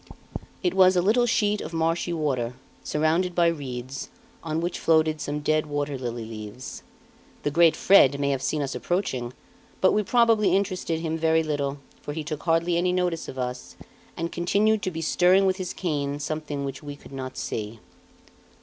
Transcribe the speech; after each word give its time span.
It 0.63 0.73
was 0.73 0.95
a 0.95 1.01
little 1.03 1.27
sheet 1.27 1.61
of 1.61 1.73
marshy 1.73 2.11
water, 2.11 2.55
surrounded 2.83 3.35
by 3.35 3.45
reeds, 3.45 4.09
on 4.43 4.59
which 4.59 4.79
floated 4.79 5.21
some 5.21 5.41
dead 5.41 5.67
water 5.67 5.95
lily 5.95 6.25
leaves. 6.25 6.81
The 7.43 7.51
great 7.51 7.75
Fred 7.75 8.19
may 8.19 8.31
have 8.31 8.41
seen 8.41 8.63
us 8.63 8.73
approaching, 8.73 9.31
but 9.79 9.91
we 9.91 10.01
probably 10.01 10.55
interested 10.55 11.01
him 11.01 11.19
very 11.19 11.43
little, 11.43 11.77
for 12.01 12.13
he 12.13 12.23
took 12.23 12.41
hardly 12.41 12.77
any 12.77 12.91
notice 12.91 13.27
of 13.27 13.37
us 13.37 13.75
and 14.17 14.31
continued 14.31 14.81
to 14.81 14.89
be 14.89 15.01
stirring 15.01 15.45
with 15.45 15.57
his 15.57 15.71
cane 15.71 16.19
something 16.19 16.65
which 16.65 16.81
we 16.81 16.95
could 16.95 17.11
not 17.13 17.37
see. 17.37 17.79